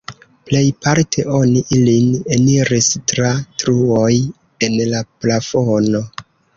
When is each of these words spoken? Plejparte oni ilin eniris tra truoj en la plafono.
Plejparte 0.45 1.25
oni 1.39 1.61
ilin 1.77 2.09
eniris 2.39 2.89
tra 3.13 3.37
truoj 3.65 4.11
en 4.69 4.83
la 4.97 5.07
plafono. 5.23 6.09